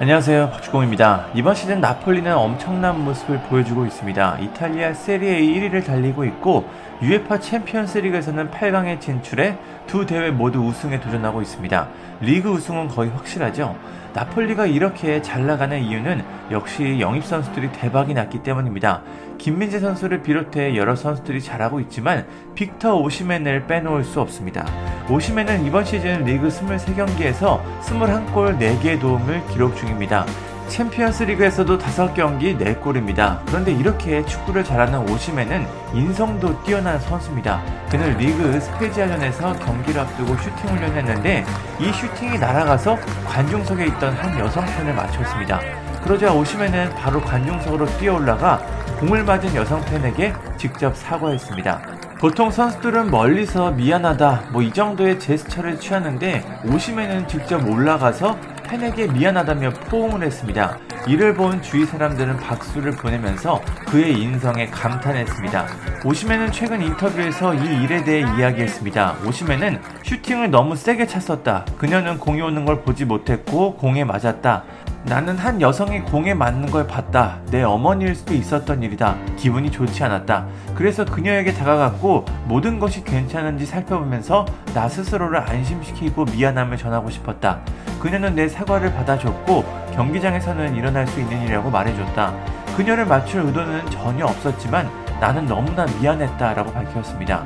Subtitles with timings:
[0.00, 1.26] 안녕하세요 박주공입니다.
[1.34, 4.38] 이번 시즌 나폴리는 엄청난 모습을 보여주고 있습니다.
[4.40, 6.66] 이탈리아 세리에 1위를 달리고 있고
[7.02, 11.88] UEFA 챔피언스 리그에서는 8강에 진출해 두 대회 모두 우승에 도전하고 있습니다.
[12.22, 13.76] 리그 우승은 거의 확실하죠.
[14.14, 19.02] 나폴리가 이렇게 잘 나가는 이유는 역시 영입 선수들이 대박이 났기 때문입니다.
[19.36, 24.64] 김민재 선수를 비롯해 여러 선수들이 잘하고 있지만 빅터 오시멘을 빼놓을 수 없습니다.
[25.10, 30.24] 오시멘은 이번 시즌 리그 23경기에서 21골 4개의 도움을 기록 중입니다.
[30.68, 33.40] 챔피언스 리그에서도 5경기 4골입니다.
[33.44, 37.60] 그런데 이렇게 축구를 잘하는 오시멘은 인성도 뛰어난 선수입니다.
[37.90, 41.44] 그는 리그 스페지아전에서 경기를 앞두고 슈팅 훈련했는데
[41.80, 42.96] 이 슈팅이 날아가서
[43.26, 45.60] 관중석에 있던 한 여성 팬을 맞췄습니다.
[46.04, 48.58] 그러자 오시멘은 바로 관중석으로 뛰어올라가
[49.00, 51.99] 공을 맞은 여성 팬에게 직접 사과했습니다.
[52.20, 58.36] 보통 선수들은 멀리서 미안하다 뭐 이 정도의 제스처를 취하는데 오시멘은 직접 올라가서
[58.68, 60.78] 팬에게 미안하다며 포옹을 했습니다.
[61.08, 65.66] 이를 본 주위 사람들은 박수를 보내면서 그의 인성에 감탄했습니다.
[66.04, 69.16] 오시멘은 최근 인터뷰에서 이 일에 대해 이야기했습니다.
[69.26, 71.64] 오시멘은 슈팅을 너무 세게 찼었다.
[71.78, 74.64] 그녀는 공이 오는 걸 보지 못했고 공에 맞았다.
[75.04, 77.38] 나는 한 여성이 공에 맞는 걸 봤다.
[77.50, 79.16] 내 어머니일 수도 있었던 일이다.
[79.36, 80.46] 기분이 좋지 않았다.
[80.74, 87.60] 그래서 그녀에게 다가갔고 모든 것이 괜찮은지 살펴보면서 나 스스로를 안심시키고 미안함을 전하고 싶었다.
[87.98, 92.34] 그녀는 내 사과를 받아줬고 경기장에서는 일어날 수 있는 일이라고 말해줬다.
[92.76, 94.88] 그녀를 맞출 의도는 전혀 없었지만
[95.20, 97.44] 나는 너무나 미안했다라고 밝혔습니다.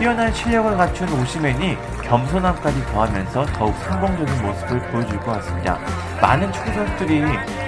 [0.00, 5.78] 뛰어난 실력을 갖춘 오시맨이 겸손함까지 더하면서 더욱 성공적인 모습을 보여줄 것 같습니다.
[6.22, 7.22] 많은 축구 선수들이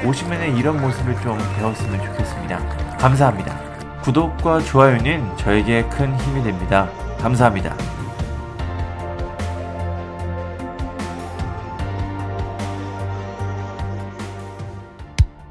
[0.06, 2.96] 오시맨의 이런 모습을 좀 배웠으면 좋겠습니다.
[2.96, 3.54] 감사합니다.
[4.00, 6.88] 구독과 좋아요는 저에게 큰 힘이 됩니다.
[7.20, 7.76] 감사합니다.